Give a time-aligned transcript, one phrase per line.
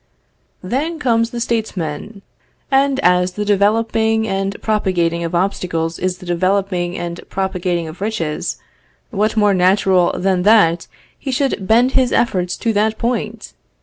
[0.63, 2.23] Then comes the statesman;
[2.71, 8.57] and as the developing and propagating of obstacles is the developing and propagating of riches,
[9.11, 10.87] what more natural than that
[11.19, 13.53] he should bend his efforts to that point?